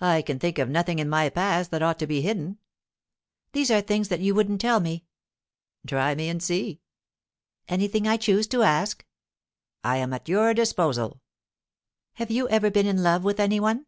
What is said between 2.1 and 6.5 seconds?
hidden.' 'These are things that you wouldn't tell me.' 'Try me and